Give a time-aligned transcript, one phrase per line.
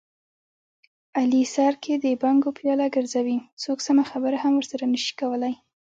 [1.17, 5.53] علي سر کې د بنګو پیاله ګرځوي، څوک سمه خبره هم ورسره نشي کولی.